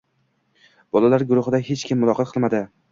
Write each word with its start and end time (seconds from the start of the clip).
Bolalar 0.97 1.27
guruhida 1.33 1.63
hech 1.71 1.87
kim 1.93 2.05
muloqot 2.05 2.37
qilmadi. 2.37 2.69